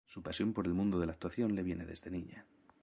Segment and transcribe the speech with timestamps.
[0.07, 2.47] Su pasión por el mundo de la actuación le viene desde niña.